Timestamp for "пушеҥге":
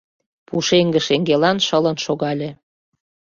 0.47-0.99